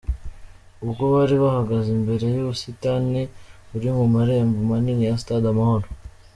[0.83, 3.21] Ubwo bari bahagaze imbere y'ubusitani
[3.69, 5.87] buri mu marembo manini ya Stade Amahoro.